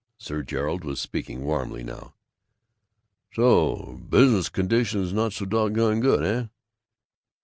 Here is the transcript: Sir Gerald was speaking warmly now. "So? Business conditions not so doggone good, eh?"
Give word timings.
Sir 0.17 0.41
Gerald 0.41 0.83
was 0.83 0.99
speaking 0.99 1.43
warmly 1.43 1.83
now. 1.83 2.15
"So? 3.35 4.01
Business 4.09 4.49
conditions 4.49 5.13
not 5.13 5.31
so 5.31 5.45
doggone 5.45 5.99
good, 5.99 6.25
eh?" 6.25 6.47